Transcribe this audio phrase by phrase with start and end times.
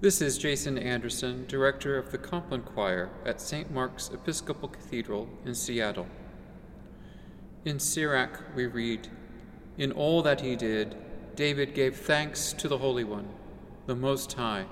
[0.00, 3.68] This is Jason Anderson, Director of the Compline Choir at St.
[3.72, 6.06] Mark's Episcopal Cathedral in Seattle.
[7.64, 9.08] In Sirach, we read
[9.76, 10.94] In all that he did,
[11.34, 13.28] David gave thanks to the Holy One,
[13.86, 14.66] the Most High,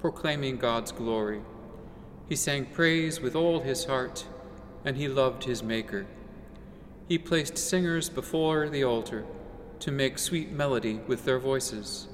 [0.00, 1.42] proclaiming God's glory.
[2.26, 4.24] He sang praise with all his heart,
[4.86, 6.06] and he loved his Maker.
[7.06, 9.26] He placed singers before the altar
[9.80, 12.08] to make sweet melody with their voices.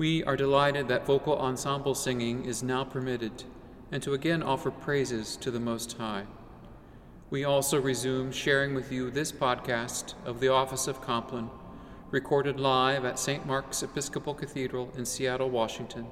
[0.00, 3.44] We are delighted that vocal ensemble singing is now permitted
[3.92, 6.24] and to again offer praises to the Most High.
[7.28, 11.50] We also resume sharing with you this podcast of the Office of Compline,
[12.10, 13.44] recorded live at St.
[13.44, 16.06] Mark's Episcopal Cathedral in Seattle, Washington,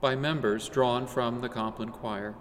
[0.00, 2.34] by members drawn from the Compline Choir.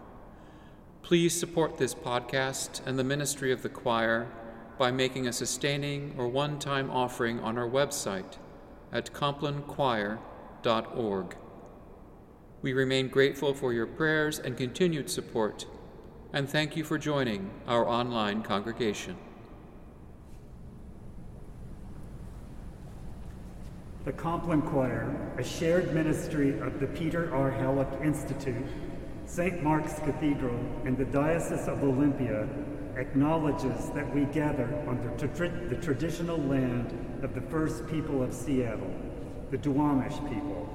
[1.02, 4.32] Please support this podcast and the ministry of the choir
[4.77, 8.38] by making a sustaining or one time offering on our website
[8.94, 9.12] at
[12.62, 15.66] we remain grateful for your prayers and continued support,
[16.34, 19.16] and thank you for joining our online congregation.
[24.05, 27.52] The Compline Choir, a shared ministry of the Peter R.
[27.52, 28.66] Hallock Institute,
[29.26, 29.62] St.
[29.62, 32.48] Mark's Cathedral, and the Diocese of Olympia,
[32.96, 38.34] acknowledges that we gather on the, tra- the traditional land of the first people of
[38.34, 38.94] Seattle
[39.51, 40.67] the Duwamish people,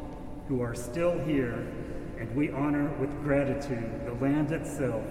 [0.49, 1.67] who are still here,
[2.19, 5.05] and we honor with gratitude the land itself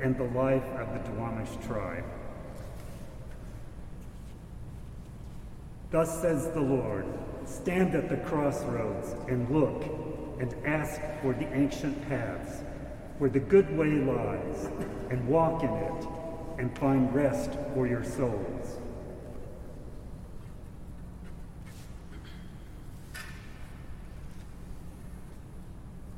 [0.00, 2.04] and the life of the Duwamish tribe.
[5.90, 7.06] Thus says the Lord
[7.46, 9.84] Stand at the crossroads and look
[10.40, 12.62] and ask for the ancient paths,
[13.18, 14.68] where the good way lies,
[15.10, 16.06] and walk in it
[16.58, 18.78] and find rest for your souls.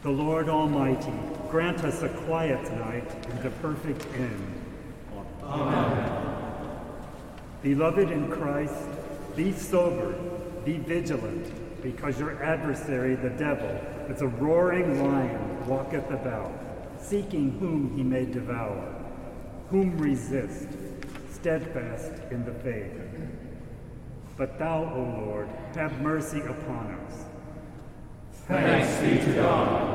[0.00, 1.12] The Lord Almighty
[1.50, 4.64] grant us a quiet night and a perfect end.
[5.42, 6.12] Amen.
[7.64, 8.76] Beloved in Christ,
[9.34, 10.12] be sober,
[10.64, 13.68] be vigilant, because your adversary, the devil,
[14.08, 16.52] as a roaring lion, walketh about,
[17.00, 18.94] seeking whom he may devour.
[19.70, 20.68] Whom resist,
[21.32, 22.92] steadfast in the faith.
[24.36, 27.24] But thou, O Lord, have mercy upon us
[28.48, 29.88] Thanks be to God.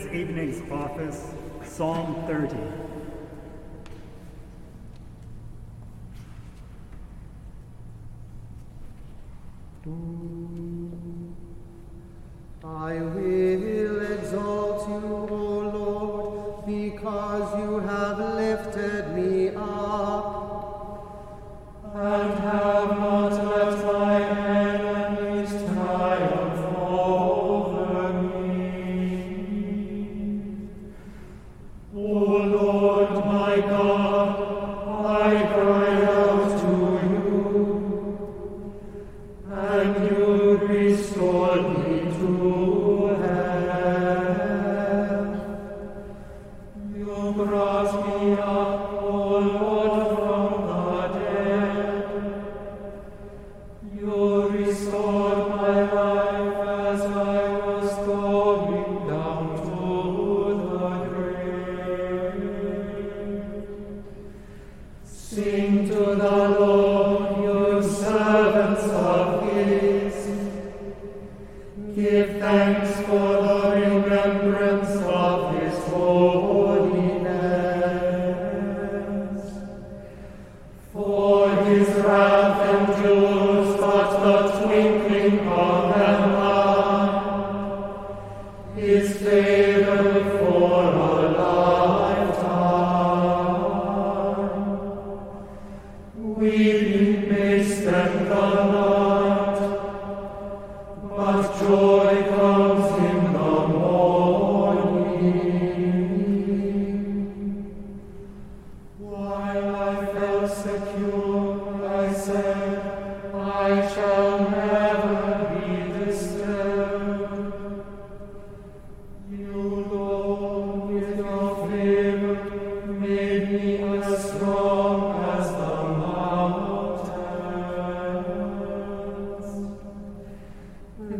[0.00, 2.89] this evening's office, Psalm 30.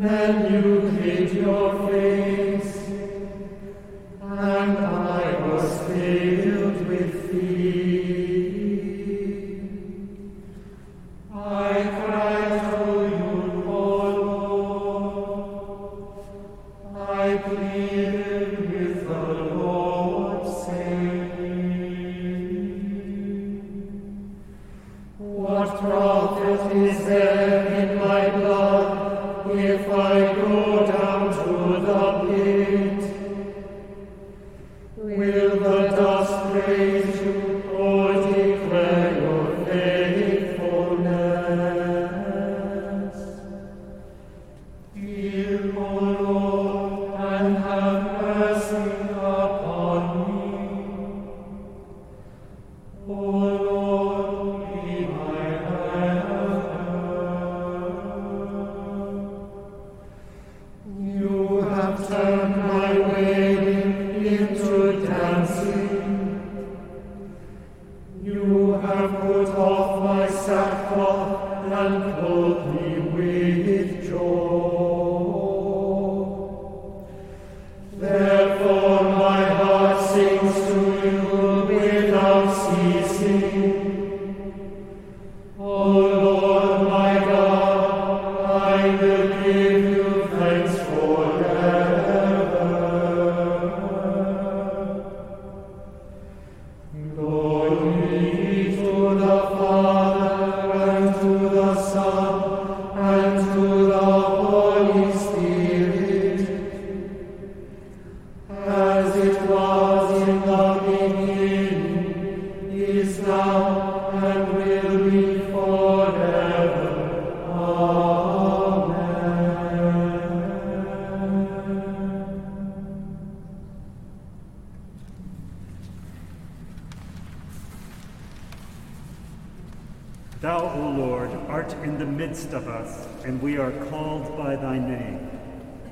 [0.02, 1.89] And you hate your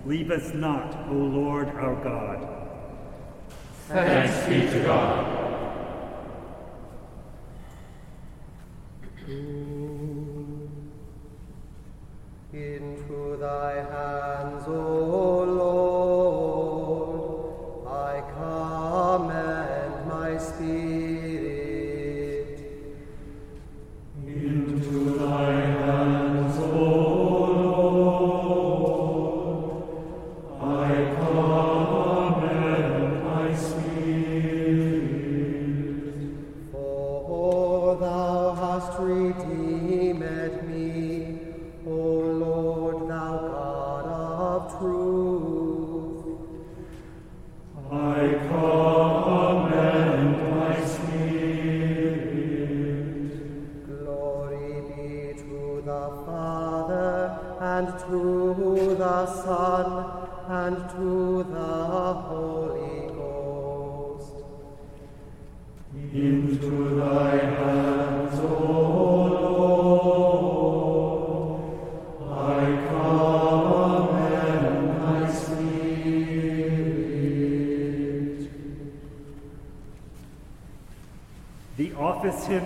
[0.08, 2.40] Leave us not, O Lord our God.
[3.88, 5.48] Thanks be to God.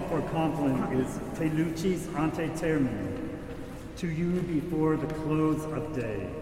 [0.09, 3.39] For Compline is te lucis ante terminum,
[3.99, 6.42] to you before the close of day.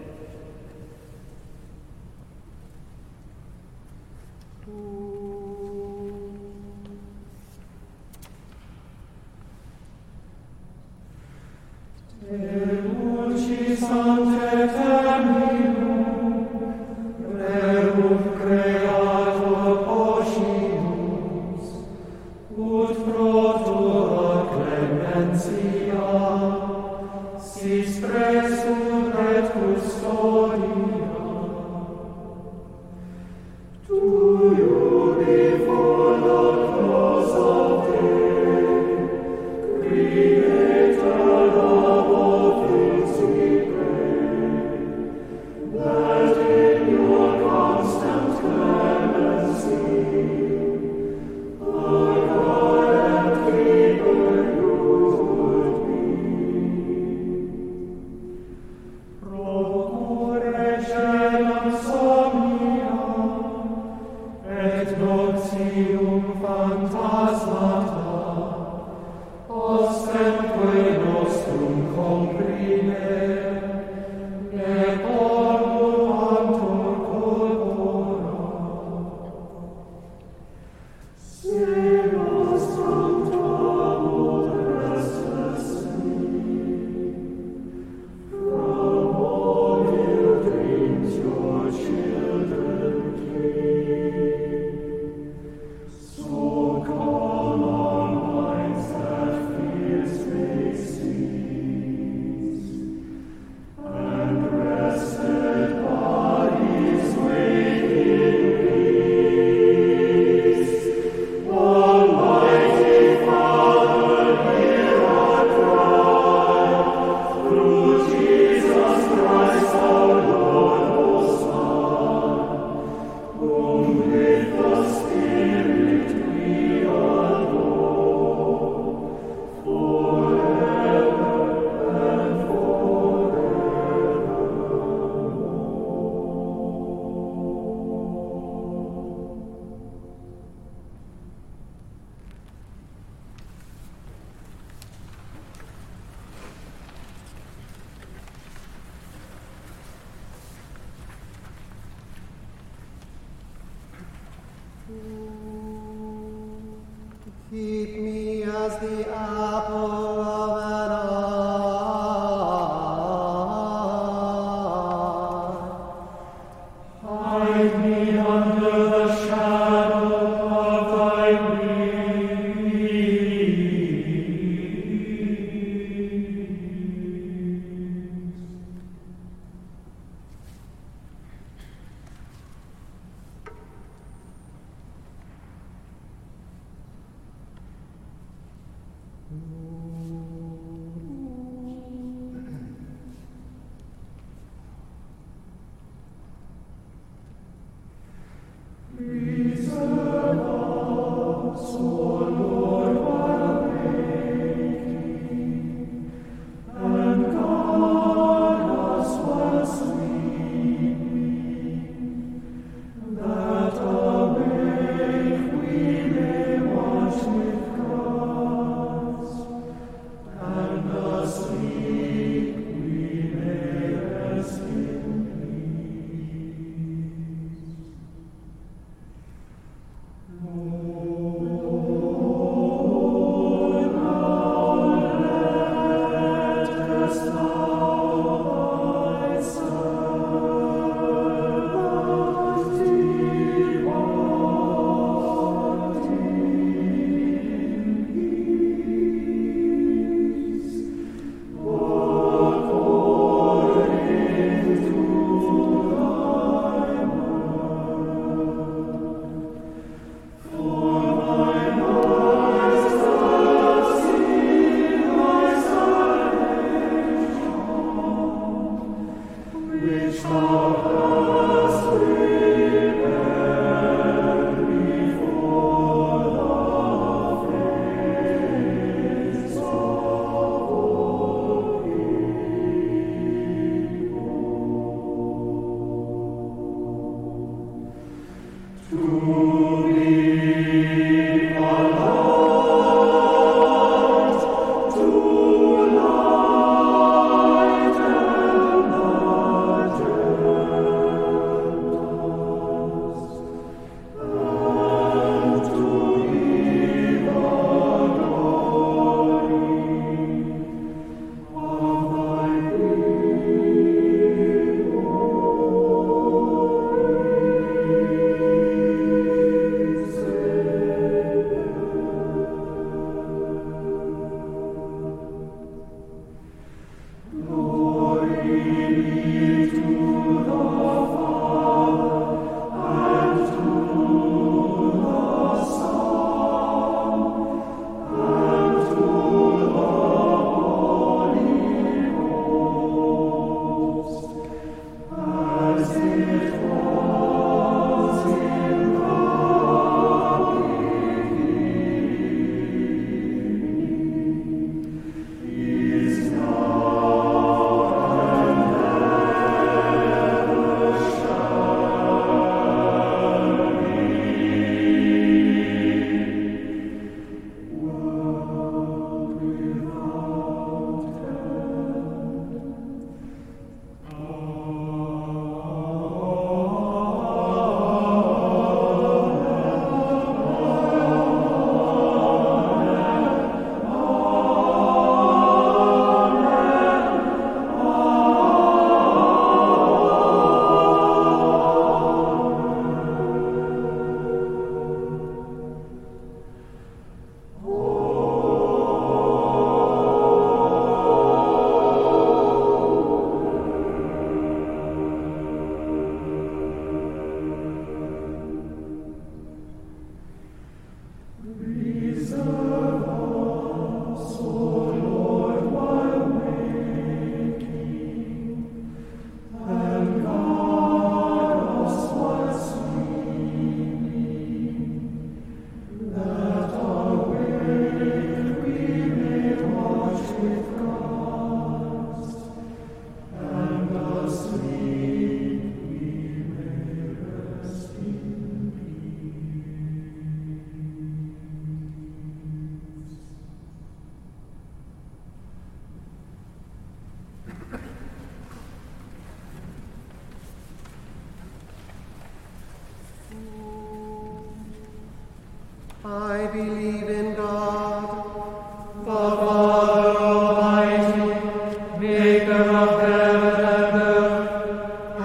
[189.33, 189.80] Ooh.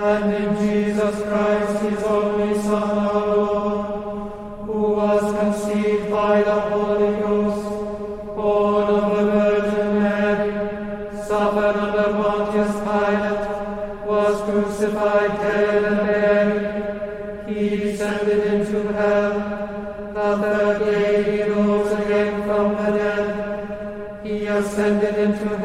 [0.06, 4.32] And in Jesus Christ, his only Son, our Lord,
[4.68, 7.70] who was conceived by the Holy Ghost,
[8.36, 10.52] born of the Virgin Mary,
[11.26, 13.46] suffered under Pontius Pilate,
[14.06, 17.48] was crucified, dead, and buried.
[17.50, 19.34] He descended into hell.
[20.14, 24.22] The third day he rose again from the dead.
[24.24, 25.65] He ascended into heaven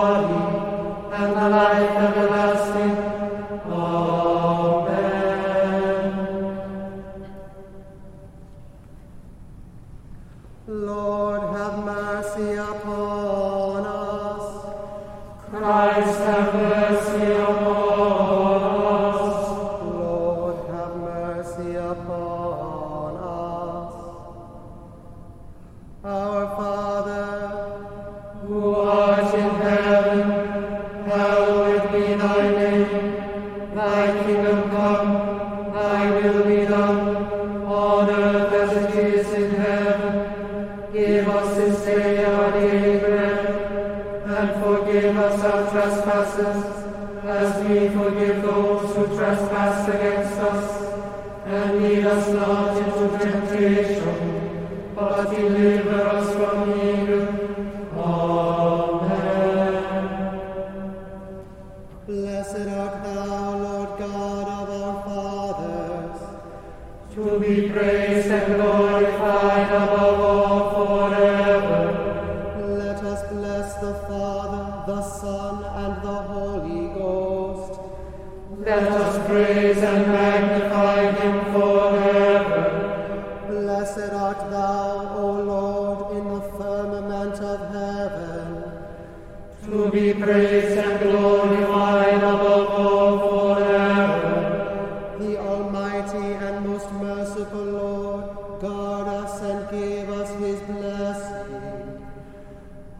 [89.91, 95.17] be praised and glorified above all forever.
[95.19, 102.07] The Almighty and most merciful Lord, guard us and give us his blessing.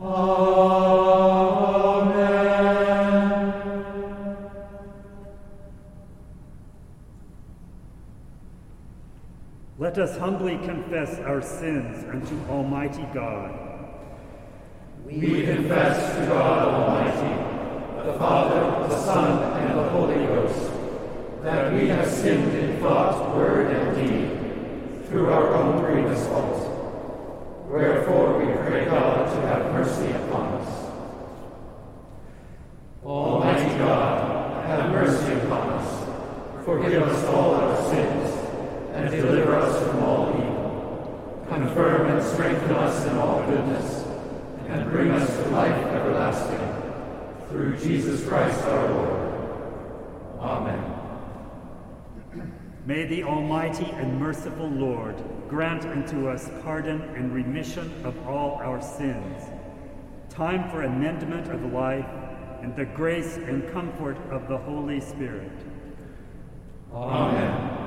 [0.01, 0.81] Amen.
[9.79, 13.70] Let us humbly confess our sins unto Almighty God.
[15.11, 20.71] We confess to God Almighty, the Father, the Son, and the Holy Ghost,
[21.43, 27.67] that we have sinned in thought, word, and deed, through our own grievous fault.
[27.67, 30.91] Wherefore we pray God to have mercy upon us.
[33.03, 36.63] Almighty God, have mercy upon us.
[36.63, 38.29] Forgive us all our sins,
[38.93, 41.45] and deliver us from all evil.
[41.49, 44.05] Confirm and strengthen us in all goodness,
[44.69, 46.57] and bring us to life everlasting.
[47.51, 50.39] Through Jesus Christ our Lord.
[50.39, 50.91] Amen.
[52.85, 58.81] May the Almighty and merciful Lord grant unto us pardon and remission of all our
[58.81, 59.43] sins,
[60.29, 62.07] time for amendment of life,
[62.61, 65.51] and the grace and comfort of the Holy Spirit.
[66.93, 67.81] Amen.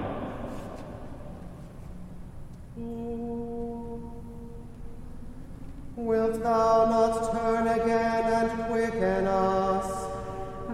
[5.97, 9.54] Wilt thou not turn again and quicken us?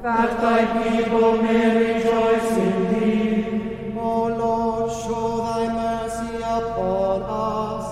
[0.02, 7.86] That thy people may rejoice in thee, O Lord, show thy mercy upon us.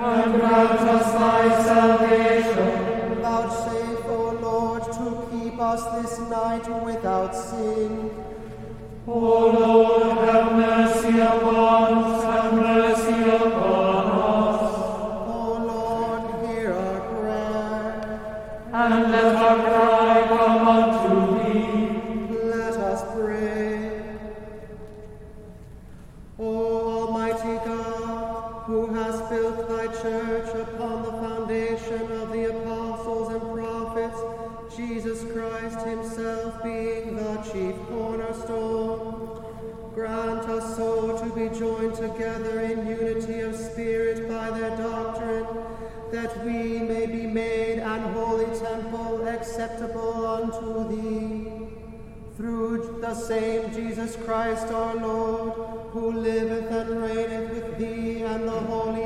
[0.00, 3.20] and grant us thy salvation.
[3.20, 8.10] Vouchsafe, O Lord, to keep us this night without sin.
[9.06, 9.18] O
[9.50, 10.87] Lord, have mercy
[38.46, 45.46] cornerstone, grant us so to be joined together in unity of spirit by their doctrine,
[46.12, 51.52] that we may be made an holy temple acceptable unto thee.
[52.36, 55.54] Through the same Jesus Christ our Lord,
[55.90, 58.97] who liveth and reigneth with thee and the Holy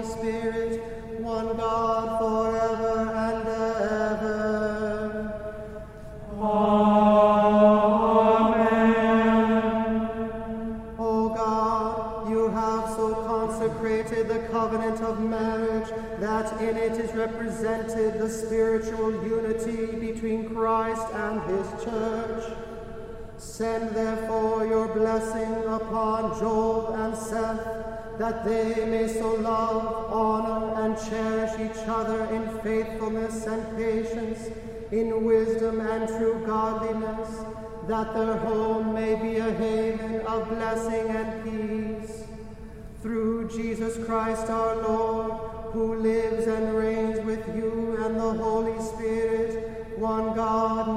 [17.63, 22.53] represented the spiritual unity between Christ and his church.
[23.37, 30.97] Send therefore your blessing upon Job and Seth, that they may so love, honor, and
[31.09, 34.51] cherish each other in faithfulness and patience,
[34.91, 37.29] in wisdom and true godliness,
[37.89, 42.25] that their home may be a haven of blessing and peace.
[43.03, 49.97] Through Jesus Christ our Lord, who lives and reigns with you and the Holy Spirit,
[49.97, 50.95] one God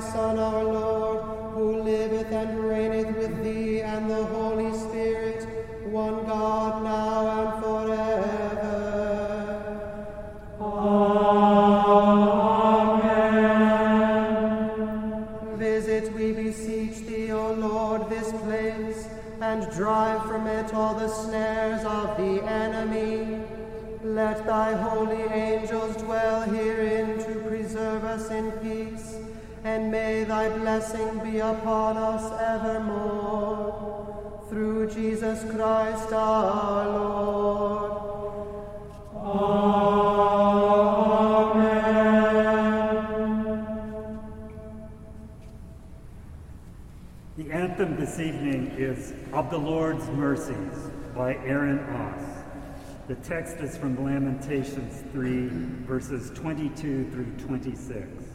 [0.00, 0.87] Son, our Lord,
[30.78, 34.44] blessing be upon us evermore.
[34.48, 38.00] Through Jesus Christ our Lord.
[39.16, 39.48] Amen.
[47.36, 52.22] The anthem this evening is Of the Lord's Mercies by Erin Aas.
[53.08, 55.48] The text is from Lamentations 3,
[55.88, 58.27] verses 22 through 26.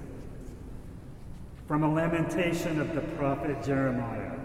[1.67, 4.37] From a lamentation of the prophet Jeremiah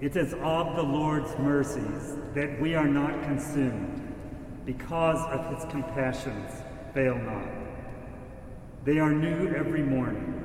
[0.00, 4.14] It is of the Lord's mercies that we are not consumed,
[4.64, 6.50] because of his compassions
[6.94, 7.48] fail not.
[8.84, 10.42] They are new every morning.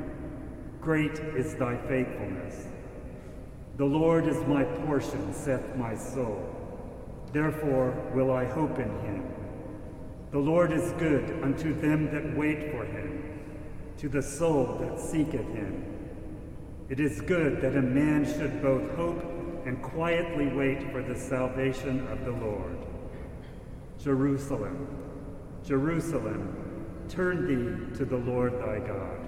[0.81, 2.67] Great is thy faithfulness.
[3.77, 6.53] The Lord is my portion, saith my soul.
[7.31, 9.23] Therefore will I hope in him.
[10.31, 13.40] The Lord is good unto them that wait for him,
[14.01, 15.85] to the soul that seeketh him.
[16.89, 19.23] It is good that a man should both hope
[19.67, 22.79] and quietly wait for the salvation of the Lord.
[24.03, 24.87] Jerusalem,
[25.63, 29.20] Jerusalem, turn thee to the Lord thy God.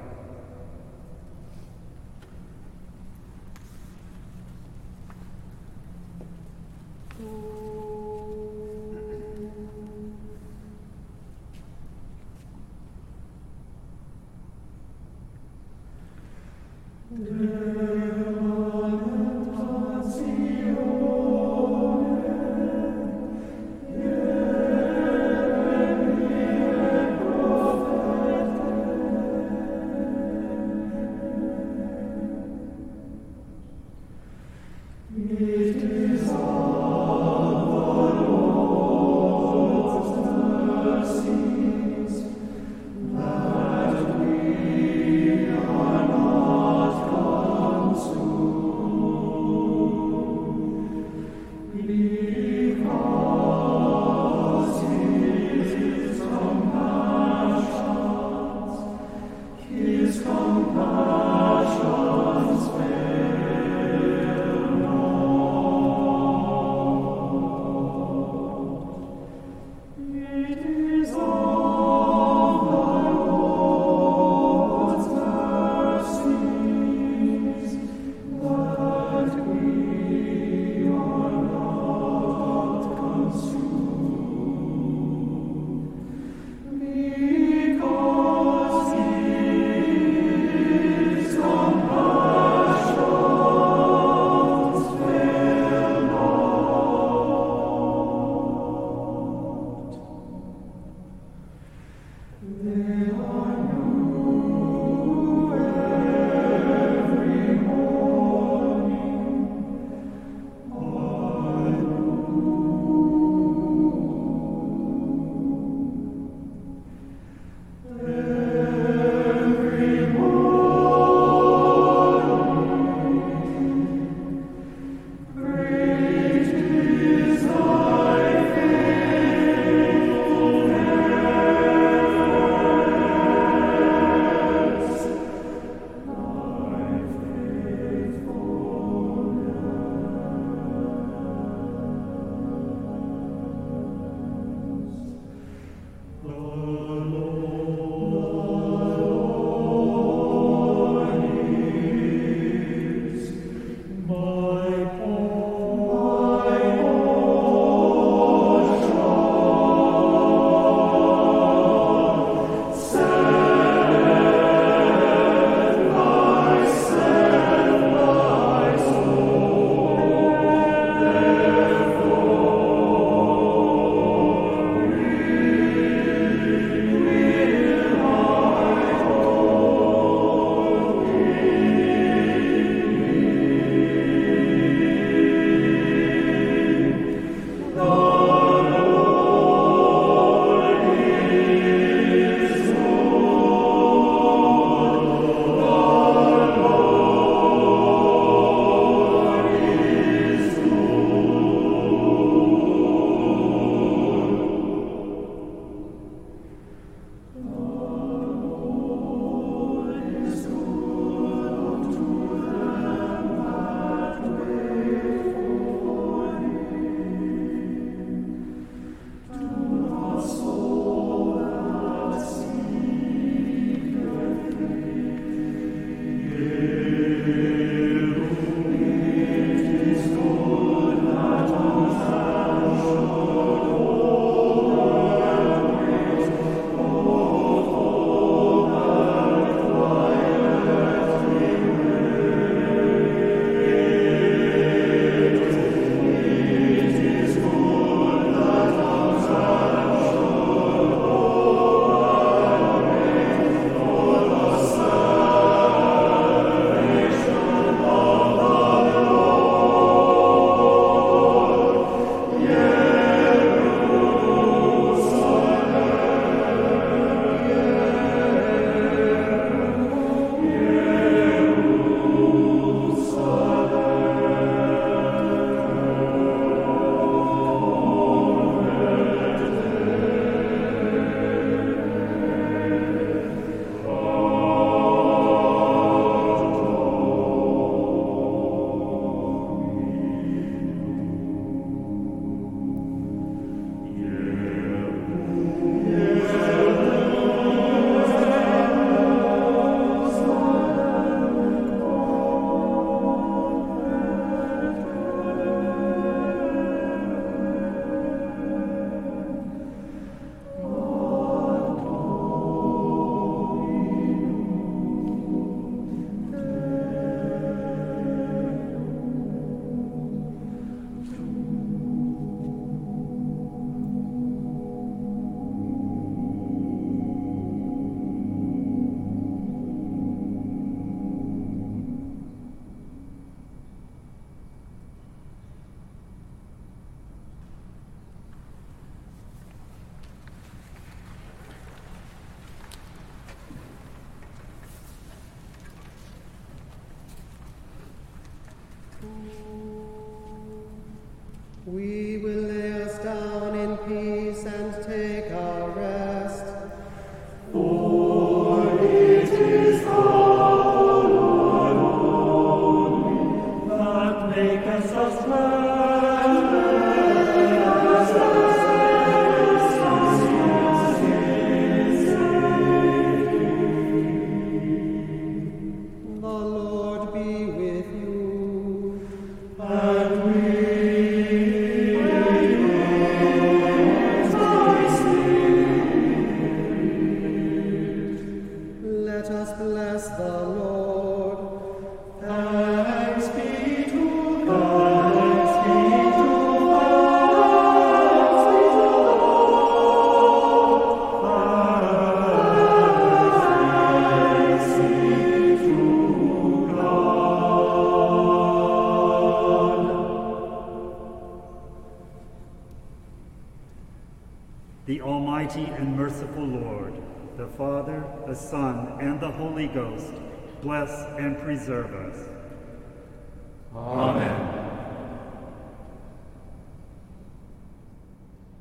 [421.43, 422.29] Preserve us.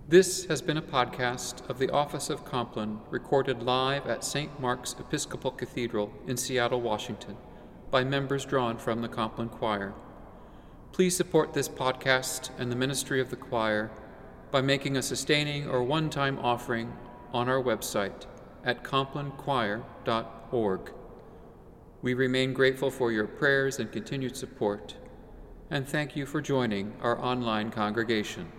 [0.09, 4.61] This has been a podcast of the Office of Compline recorded live at St.
[4.61, 7.37] Mark's Episcopal Cathedral in Seattle, Washington,
[7.91, 9.95] by members drawn from the Compline Choir.
[10.93, 13.91] Please support this podcast and the ministry of the choir
[14.51, 16.93] by making a sustaining or one time offering
[17.33, 18.27] on our website
[18.65, 20.93] at complinechoir.org.
[22.03, 24.97] We remain grateful for your prayers and continued support,
[25.71, 28.51] and thank you for joining our online congregation.